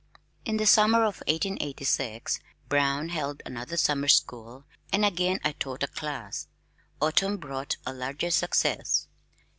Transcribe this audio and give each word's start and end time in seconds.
In 0.45 0.57
the 0.57 0.65
summer 0.65 1.01
of 1.03 1.17
1886 1.27 2.39
Brown 2.69 3.09
held 3.09 3.43
another 3.45 3.77
Summer 3.77 4.07
School 4.07 4.65
and 4.91 5.05
again 5.05 5.39
I 5.43 5.51
taught 5.51 5.83
a 5.83 5.87
class. 5.87 6.47
Autumn 6.99 7.37
brought 7.37 7.77
a 7.85 7.93
larger 7.93 8.31
success. 8.31 9.05